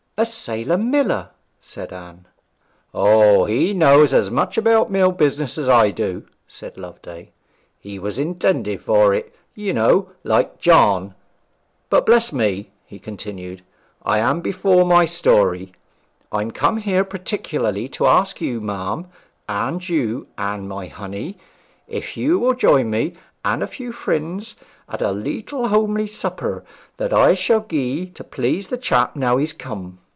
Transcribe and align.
'A 0.17 0.25
sailor 0.27 0.77
miller!' 0.77 1.29
said 1.59 1.91
Anne. 1.91 2.27
'O, 2.93 3.45
he 3.45 3.73
knows 3.73 4.13
as 4.13 4.29
much 4.29 4.55
about 4.55 4.91
mill 4.91 5.11
business 5.11 5.57
as 5.57 5.67
I 5.67 5.89
do,' 5.89 6.27
said 6.45 6.77
Loveday; 6.77 7.31
'he 7.79 7.97
was 7.97 8.19
intended 8.19 8.81
for 8.83 9.15
it, 9.15 9.33
you 9.55 9.73
know, 9.73 10.09
like 10.23 10.59
John. 10.59 11.15
But, 11.89 12.05
bless 12.05 12.31
me!' 12.31 12.69
he 12.85 12.99
continued, 12.99 13.63
'I 14.03 14.19
am 14.19 14.41
before 14.41 14.85
my 14.85 15.05
story. 15.05 15.71
I'm 16.31 16.51
come 16.51 16.83
more 16.85 17.03
particularly 17.03 17.89
to 17.89 18.05
ask 18.05 18.39
you, 18.39 18.61
ma'am, 18.61 19.07
and 19.49 19.89
you, 19.89 20.27
Anne 20.37 20.67
my 20.67 20.85
honey, 20.85 21.39
if 21.87 22.15
you 22.15 22.37
will 22.37 22.53
join 22.53 22.91
me 22.91 23.13
and 23.43 23.63
a 23.63 23.67
few 23.67 23.91
friends 23.91 24.55
at 24.87 25.01
a 25.01 25.11
leetle 25.13 25.69
homely 25.69 26.05
supper 26.05 26.63
that 26.97 27.11
I 27.11 27.33
shall 27.33 27.61
gi'e 27.61 28.05
to 28.13 28.23
please 28.23 28.67
the 28.67 28.77
chap 28.77 29.15
now 29.15 29.37
he's 29.37 29.51
come? 29.53 29.97